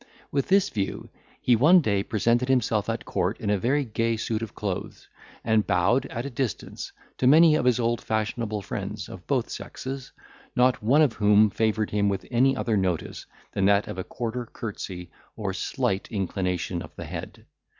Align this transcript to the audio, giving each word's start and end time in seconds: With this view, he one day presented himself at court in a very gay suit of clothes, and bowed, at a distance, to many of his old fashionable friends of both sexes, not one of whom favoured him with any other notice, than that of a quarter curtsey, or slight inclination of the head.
With 0.31 0.47
this 0.47 0.69
view, 0.69 1.09
he 1.39 1.55
one 1.55 1.79
day 1.79 2.01
presented 2.01 2.49
himself 2.49 2.89
at 2.89 3.05
court 3.05 3.39
in 3.39 3.51
a 3.51 3.57
very 3.59 3.85
gay 3.85 4.17
suit 4.17 4.41
of 4.41 4.55
clothes, 4.55 5.07
and 5.43 5.67
bowed, 5.67 6.07
at 6.07 6.25
a 6.25 6.29
distance, 6.31 6.91
to 7.19 7.27
many 7.27 7.53
of 7.53 7.65
his 7.65 7.79
old 7.79 8.01
fashionable 8.01 8.63
friends 8.63 9.07
of 9.07 9.27
both 9.27 9.51
sexes, 9.51 10.11
not 10.55 10.81
one 10.81 11.03
of 11.03 11.13
whom 11.13 11.51
favoured 11.51 11.91
him 11.91 12.09
with 12.09 12.25
any 12.31 12.57
other 12.57 12.75
notice, 12.77 13.27
than 13.53 13.65
that 13.65 13.87
of 13.87 13.99
a 13.99 14.03
quarter 14.03 14.47
curtsey, 14.51 15.11
or 15.35 15.53
slight 15.53 16.07
inclination 16.11 16.81
of 16.81 16.95
the 16.95 17.05
head. 17.05 17.45